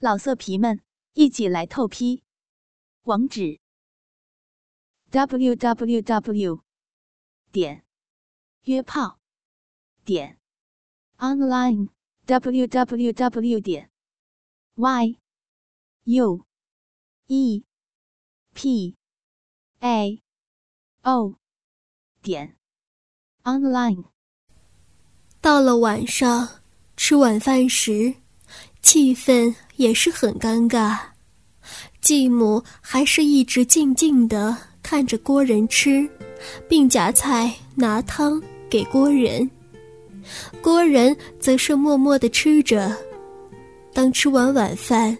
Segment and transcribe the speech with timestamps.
[0.00, 0.80] 老色皮们，
[1.14, 2.22] 一起来透批！
[3.02, 3.58] 网址
[5.10, 6.62] ：w w w
[7.50, 7.84] 点
[8.62, 9.18] 约炮
[10.04, 10.38] 点
[11.16, 11.88] online
[12.26, 13.90] w w w 点
[14.76, 15.18] y
[16.04, 16.46] u
[17.26, 17.64] e
[18.54, 18.96] p
[19.80, 20.22] a
[21.02, 21.34] o
[22.22, 22.56] 点
[23.42, 24.04] online。
[25.40, 26.62] 到了晚上，
[26.96, 28.14] 吃晚饭时，
[28.90, 30.96] 气氛也是很尴尬。
[32.00, 36.08] 继母还是一直静静的看着郭人吃，
[36.66, 39.50] 并夹菜拿汤给郭人。
[40.62, 42.96] 郭人则是默默的吃着。
[43.92, 45.14] 当吃完晚饭，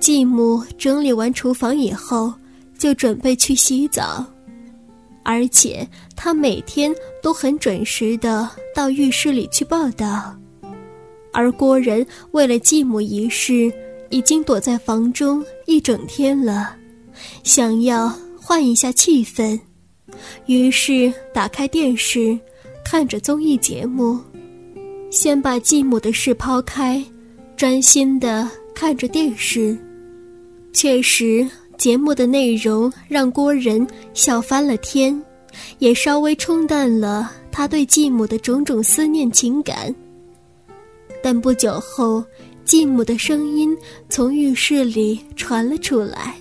[0.00, 2.34] 继母整理完厨房以后，
[2.76, 4.26] 就准备去洗澡。
[5.22, 6.92] 而且他每天
[7.22, 10.36] 都很准时的到浴室里去报道，
[11.34, 13.70] 而郭人为了继母一事，
[14.08, 16.74] 已经躲在房中一整天了，
[17.42, 18.10] 想要
[18.40, 19.60] 换一下气氛，
[20.46, 22.38] 于是打开电视，
[22.84, 24.18] 看着综艺节目，
[25.10, 27.04] 先把继母的事抛开，
[27.56, 29.76] 专心的看着电视。
[30.72, 31.46] 确实。
[31.76, 35.20] 节目的内容让郭人笑翻了天，
[35.80, 39.92] 也稍微冲淡了他对继母的种种思念情感。
[41.24, 42.22] 但不久后，
[42.66, 43.74] 继母的声音
[44.10, 46.34] 从浴室里传了出来：“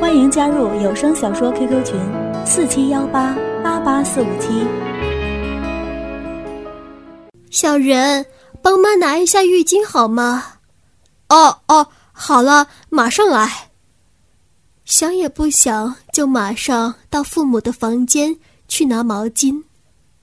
[0.00, 2.00] 欢迎加入有声小说 QQ 群，
[2.46, 4.66] 四七幺八八八四五七。
[7.50, 8.24] 小人，
[8.62, 10.54] 帮妈拿一下浴巾好吗？
[11.28, 13.68] 哦哦。”好了，马上来。
[14.86, 19.62] 想也不想，就马上到父母的房间去拿毛巾。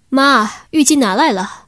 [0.10, 1.65] 妈，浴巾拿来了。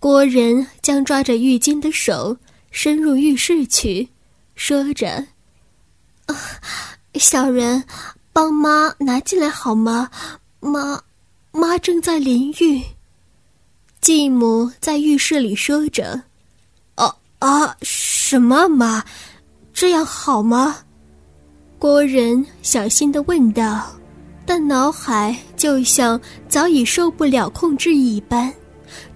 [0.00, 2.34] 郭仁将抓着浴巾的手
[2.70, 4.08] 伸入浴室去，
[4.54, 5.26] 说着
[6.24, 6.34] ：“啊，
[7.16, 7.84] 小人，
[8.32, 10.10] 帮妈拿进来好吗？
[10.60, 11.02] 妈，
[11.52, 12.82] 妈正在淋浴。”
[14.00, 16.22] 继母在浴室里说着。
[16.94, 19.04] 啊啊，什么妈？
[19.74, 20.78] 这样好吗？
[21.78, 23.94] 郭仁小心的问道，
[24.46, 26.18] 但脑海就像
[26.48, 28.50] 早已受不了控制一般，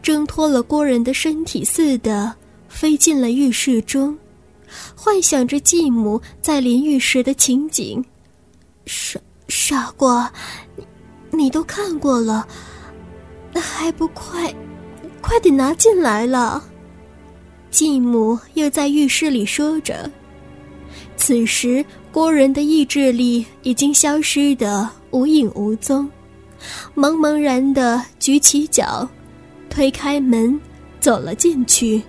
[0.03, 2.35] 挣脱了郭人的身体似的，
[2.69, 4.17] 飞进了浴室中，
[4.95, 8.05] 幻想着继母在淋浴时的情景。
[8.87, 10.33] 傻傻瓜，
[10.77, 10.87] 你
[11.31, 12.47] 你都看过了，
[13.53, 14.55] 那还不快，
[15.21, 16.63] 快点拿进来了。
[17.71, 20.11] 继母又在浴室里说着。
[21.17, 26.09] 此时，郭人的意志力已经消失的无影无踪，
[26.95, 29.09] 茫茫然的举起脚，
[29.75, 30.61] 推开门，
[31.01, 32.01] 走了进去。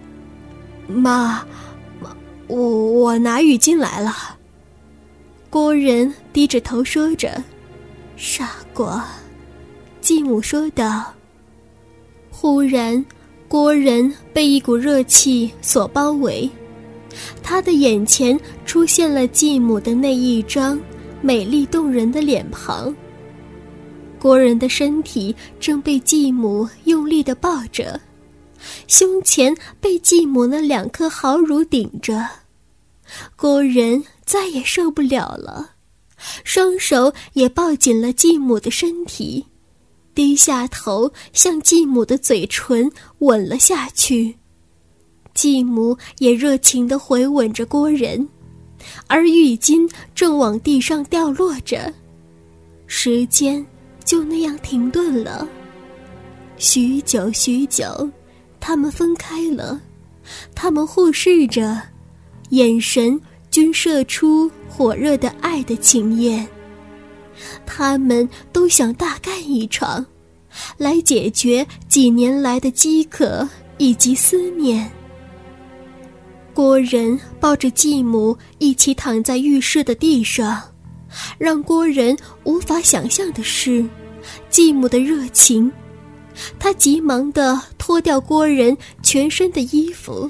[0.87, 1.43] 妈，
[1.99, 2.15] 妈，
[2.45, 4.13] 我我拿浴巾来了。
[5.49, 7.43] 郭仁低着头说着
[8.15, 9.03] ：“傻瓜。”
[9.99, 11.11] 继母说道。
[12.29, 13.03] 忽然。
[13.47, 16.49] 郭仁被一股热气所包围，
[17.43, 20.77] 他的眼前出现了继母的那一张
[21.21, 22.93] 美丽动人的脸庞。
[24.25, 28.01] 郭人的身体正被继母用力地抱着，
[28.87, 32.27] 胸前被继母那两颗好乳顶着，
[33.35, 35.73] 郭人再也受不了了，
[36.43, 39.45] 双手也抱紧了继母的身体。
[40.15, 44.35] 低下头，向继母的嘴唇吻了下去。
[45.35, 48.27] 继母也热情地回吻着郭人，
[49.05, 51.93] 而浴巾正往地上掉落着，
[52.87, 53.63] 时间
[54.05, 55.47] 就那样停顿了。
[56.57, 58.09] 许久许久，
[58.61, 59.81] 他们分开了，
[60.55, 61.81] 他们互视着，
[62.51, 63.19] 眼神
[63.51, 66.47] 均射出火热的爱的情焰。
[67.65, 70.05] 他们都想大干一场，
[70.77, 74.89] 来解决几年来的饥渴以及思念。
[76.53, 80.61] 郭仁抱着继母一起躺在浴室的地上，
[81.37, 83.85] 让郭仁无法想象的是，
[84.49, 85.71] 继母的热情。
[86.59, 90.29] 他急忙地脱掉郭仁全身的衣服，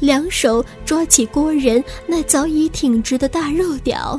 [0.00, 4.18] 两手抓起郭仁那早已挺直的大肉屌。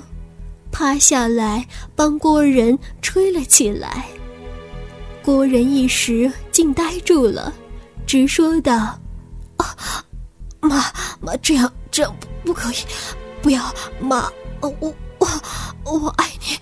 [0.71, 4.05] 趴下来帮郭仁吹了起来，
[5.23, 7.51] 郭仁一时竟呆住了，
[8.05, 8.99] 直说道
[9.57, 9.75] ：“啊，
[10.61, 10.85] 妈
[11.19, 12.15] 妈，这样这样
[12.45, 12.75] 不可以，
[13.41, 14.31] 不要妈，
[14.61, 14.95] 我我
[15.85, 16.55] 我爱你。”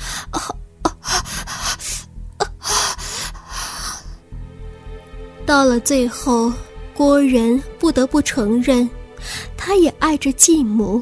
[5.47, 6.51] 到了最后，
[6.93, 8.87] 郭仁不得不承认。
[9.55, 11.01] 他也爱着继母。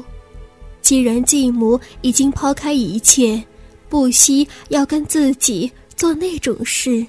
[0.80, 3.42] 既然继母已经抛开一切，
[3.88, 7.04] 不惜要跟自己做那种事，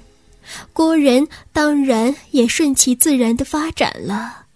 [0.72, 4.46] 郭仁当然也顺其自然的发展了。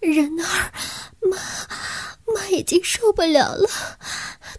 [0.00, 0.72] 人儿，
[1.20, 1.38] 妈，
[2.34, 3.70] 妈已经受不了了。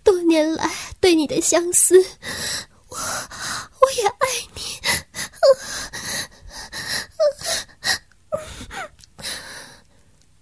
[0.01, 0.71] 多年来
[1.01, 2.01] 对你的相思，
[2.92, 4.62] 我我也爱你。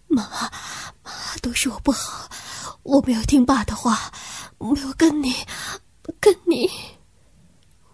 [0.07, 0.23] 妈，
[1.03, 1.11] 妈，
[1.41, 2.29] 都是我不好，
[2.81, 4.11] 我没有听爸的话，
[4.57, 5.35] 没有跟你，
[6.19, 6.69] 跟你。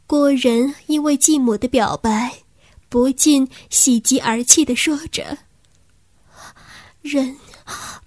[0.07, 2.43] 郭仁因为继母的表白，
[2.87, 5.37] 不禁喜极而泣的说着。
[7.01, 7.37] 人，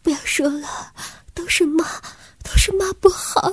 [0.03, 0.95] 不要说了，
[1.35, 1.85] 都是妈，
[2.43, 3.53] 都是妈不好，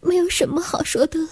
[0.00, 1.28] 没有什么好说的了。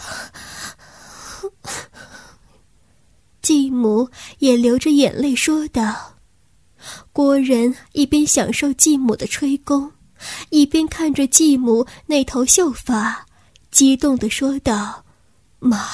[3.40, 6.14] 继母也流着眼泪说道。
[7.12, 9.90] 郭仁一边享受继母的吹功，
[10.50, 13.26] 一边看着继母那头秀发，
[13.70, 15.04] 激动的说道
[15.58, 15.88] ：“妈，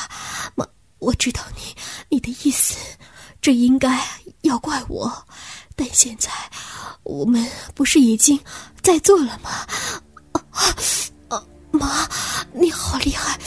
[0.55, 0.67] 妈，
[0.99, 1.75] 我知道你，
[2.11, 2.77] 你的意思，
[3.41, 3.99] 这应该
[4.43, 5.27] 要怪我。”
[5.75, 6.31] 但现在，
[7.03, 7.44] 我们
[7.75, 8.38] 不是已经
[8.82, 9.50] 在做了吗？
[11.75, 12.09] 妈，
[12.53, 13.38] 你好厉害！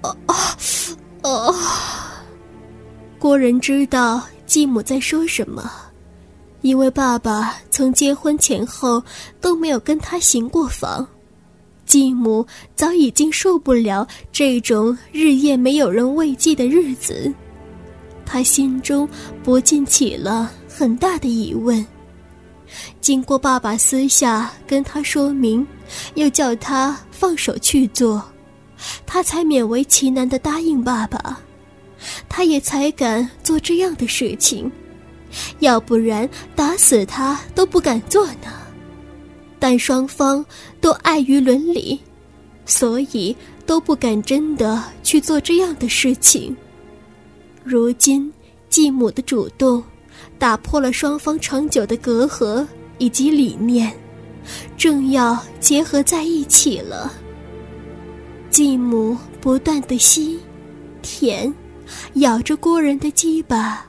[0.00, 0.34] 啊啊
[1.22, 2.24] 啊！
[3.18, 5.70] 郭仁知道继母在说什么，
[6.62, 9.02] 因为爸爸从结婚前后
[9.40, 11.06] 都没有跟他行过房，
[11.84, 17.32] 继母早已经受不了这种日夜没有人慰藉的日子，
[18.24, 19.08] 他心中
[19.42, 20.50] 不禁起了。
[20.68, 21.84] 很大的疑问。
[23.00, 25.66] 经过爸爸私下跟他说明，
[26.14, 28.22] 又叫他放手去做，
[29.06, 31.40] 他才勉为其难的答应爸爸。
[32.28, 34.70] 他也才敢做这样的事情，
[35.58, 38.52] 要不然打死他都不敢做呢。
[39.58, 40.44] 但双方
[40.80, 41.98] 都碍于伦理，
[42.64, 43.36] 所以
[43.66, 46.56] 都不敢真的去做这样的事情。
[47.64, 48.32] 如今
[48.68, 49.82] 继母的主动。
[50.38, 52.66] 打破了双方长久的隔阂
[52.98, 53.92] 以及理念，
[54.76, 57.12] 正要结合在一起了。
[58.50, 60.38] 继母不断的吸、
[61.02, 61.52] 舔、
[62.14, 63.86] 咬着郭人的鸡巴，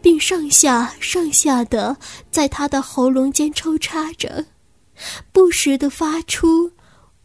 [0.00, 1.96] 并上下上下的
[2.30, 4.44] 在他的喉咙间抽插着，
[5.32, 6.70] 不时的发出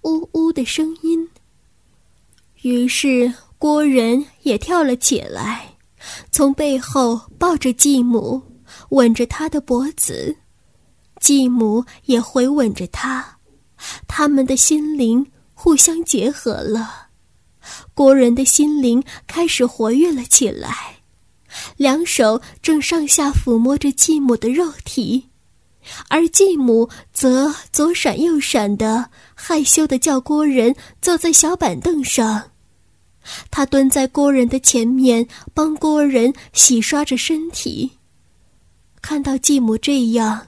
[0.03, 1.27] 呜呜的声音。
[2.61, 5.65] 于是郭人也跳了起来，
[6.31, 8.41] 从背后抱着继母。
[8.89, 10.35] 吻着他的脖子，
[11.19, 13.37] 继母也回吻着他，
[14.07, 17.07] 他们的心灵互相结合了，
[17.93, 21.01] 国人的心灵开始活跃了起来，
[21.77, 25.29] 两手正上下抚摸着继母的肉体，
[26.07, 32.51] 而继母则左闪右闪的，害羞的叫郭人坐在小板凳上，
[33.51, 37.98] 他蹲在郭人的前面，帮郭人洗刷着身体。
[39.01, 40.47] 看到继母这样，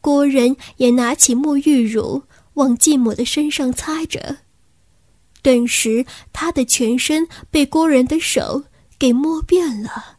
[0.00, 2.22] 郭仁也拿起沐浴乳
[2.54, 4.38] 往继母的身上擦着。
[5.42, 8.64] 顿时，他的全身被郭仁的手
[8.98, 10.16] 给摸遍了。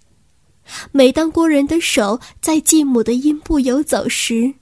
[0.91, 4.53] 每当郭仁的手在继母的阴部游走时，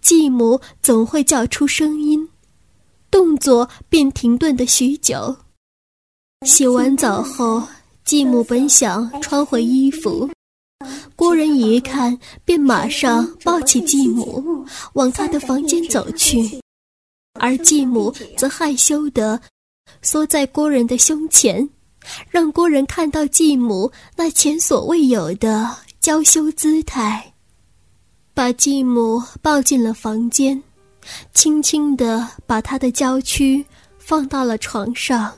[0.00, 2.28] 继母总会叫出声音，
[3.10, 5.36] 动作便停顿的许久。
[6.46, 7.62] 洗完澡后，
[8.04, 10.28] 继母本想穿回衣服。
[11.16, 16.60] 郭仁一看，便马上抱起继母，往他的房间走去，
[17.40, 19.40] 而继母则害羞地
[20.02, 21.66] 缩在郭仁的胸前，
[22.28, 27.32] 让郭仁看到继母那前所未有的娇羞姿态。
[28.34, 30.60] 把继母抱进了房间，
[31.32, 33.64] 轻轻地把她的娇躯
[33.96, 35.32] 放到了床上，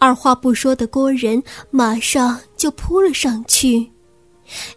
[0.00, 3.88] 二话不说的郭仁马上就扑了上去。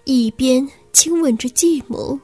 [0.06, 2.20] 一边亲吻着继母，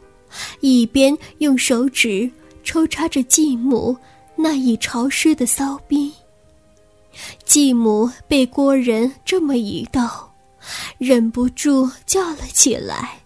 [0.62, 2.30] 一边用手指
[2.64, 3.96] 抽插着继母
[4.36, 6.12] 那已潮湿的骚逼。
[7.46, 10.02] 继母被郭仁这么一逗，
[10.98, 13.22] 忍不住叫了起来，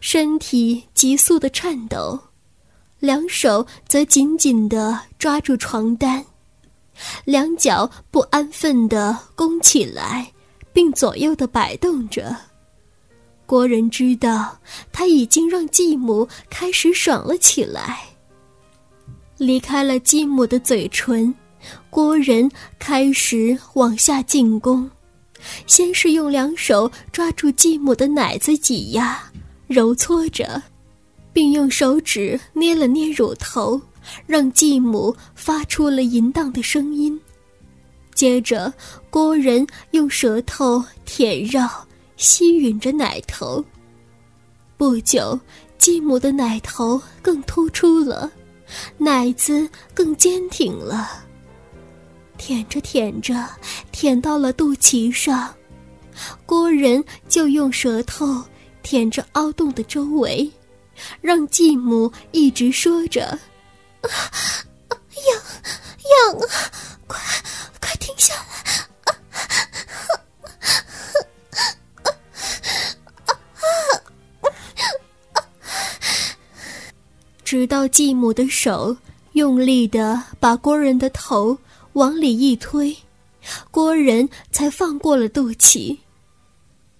[0.00, 2.18] 身体急速的颤抖，
[2.98, 6.24] 两手则紧紧地抓住床单，
[7.24, 10.32] 两脚不安分地弓起来，
[10.72, 12.34] 并左右的摆动着。
[13.46, 14.58] 郭仁知道，
[14.92, 18.00] 他已经让继母开始爽了起来。
[19.36, 21.32] 离开了继母的嘴唇，
[21.90, 24.88] 郭仁开始往下进攻，
[25.66, 29.20] 先是用两手抓住继母的奶子挤压、
[29.66, 30.62] 揉搓着，
[31.32, 33.80] 并用手指捏了捏乳头，
[34.26, 37.20] 让继母发出了淫荡的声音。
[38.14, 38.72] 接着，
[39.10, 41.68] 郭人用舌头舔绕、
[42.24, 43.62] 吸吮着奶头。
[44.78, 45.38] 不久，
[45.76, 48.32] 继母的奶头更突出了，
[48.96, 51.22] 奶子更坚挺了。
[52.38, 53.46] 舔着舔着，
[53.92, 55.54] 舔到了肚脐上，
[56.46, 58.42] 郭人就用舌头
[58.82, 60.50] 舔着凹洞的周围，
[61.20, 63.38] 让继母一直说着
[65.28, 65.42] ：“痒，
[66.32, 66.72] 痒啊，
[67.06, 67.20] 快！”
[68.00, 68.83] 停下来！
[77.54, 78.96] 直到继母的手
[79.34, 81.56] 用力的把郭人的头
[81.92, 82.96] 往里一推，
[83.70, 85.96] 郭人才放过了肚脐。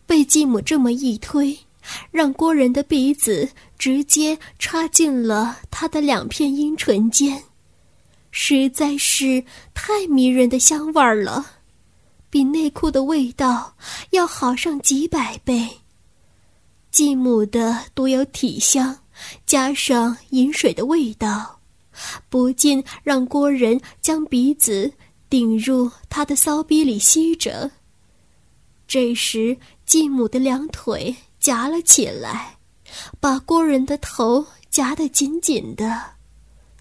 [0.07, 1.59] 被继母这么一推，
[2.13, 7.43] 让郭人的鼻子直接插进了他的两片阴唇间。
[8.31, 9.43] 实在是
[9.75, 11.45] 太迷人的香味儿了，
[12.31, 13.75] 比内裤的味道
[14.11, 15.69] 要好上几百倍。
[16.93, 18.97] 继母的独有体香，
[19.47, 21.61] 加上饮水的味道，
[22.29, 24.93] 不禁让郭人将鼻子
[25.29, 27.71] 顶入他的骚逼里吸着。
[28.87, 32.57] 这时，继母的两腿夹了起来，
[33.19, 36.15] 把郭人的头夹得紧紧的。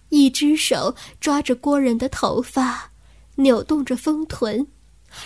[0.10, 2.92] 一只手抓着郭人的头发，
[3.36, 4.68] 扭动着丰臀，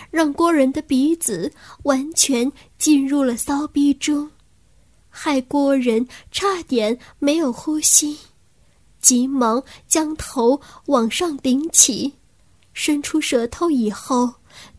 [0.10, 1.52] 让郭人的鼻子
[1.84, 4.30] 完全进入了骚逼中，
[5.20, 8.16] 害郭人差点没有呼吸，
[9.02, 12.14] 急忙将头往上顶起，
[12.72, 14.32] 伸出舌头以后，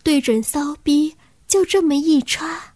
[0.04, 1.12] 对准骚逼
[1.48, 2.72] 就这么一插，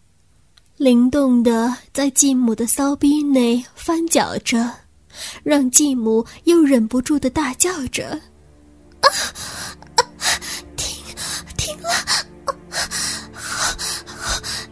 [0.76, 4.68] 灵动的在继母的骚逼内翻搅着。
[5.44, 8.20] 让继母又忍不住的大叫着
[9.02, 9.06] ：“啊，
[10.74, 11.04] 停，
[11.56, 11.90] 停了！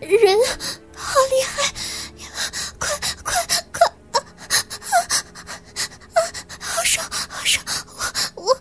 [0.00, 0.36] 人
[0.96, 1.72] 好厉害，
[2.78, 2.88] 快
[3.22, 3.34] 快
[3.72, 3.80] 快！
[6.58, 7.64] 好爽，好爽！
[8.34, 8.52] 我我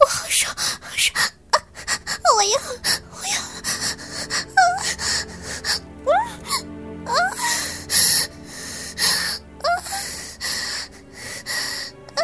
[0.00, 1.14] 我好爽，好爽！
[2.36, 2.60] 我要
[3.12, 3.34] 我要！
[6.06, 6.12] 啊
[7.04, 7.12] 啊
[12.06, 12.18] 啊！”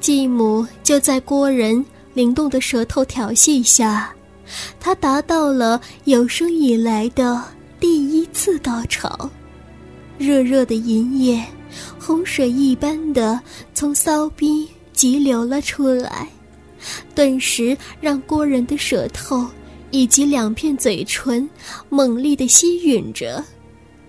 [0.00, 4.14] 继母就在郭人灵动的舌头调戏下，
[4.78, 7.42] 他达到了有生以来的
[7.84, 9.28] 第一次高潮，
[10.16, 11.44] 热热的银液，
[12.00, 13.38] 洪水一般的
[13.74, 16.26] 从骚逼急流了出来，
[17.14, 19.46] 顿时让郭人的舌头
[19.90, 21.46] 以及两片嘴唇
[21.90, 23.44] 猛力的吸吮着，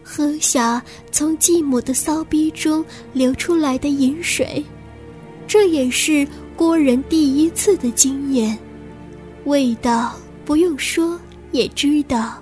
[0.02, 4.64] 喝下从继母的骚逼中流出来的饮水。
[5.46, 8.58] 这也是郭人第一次的经验，
[9.44, 10.16] 味道
[10.46, 11.20] 不用说
[11.52, 12.42] 也知道，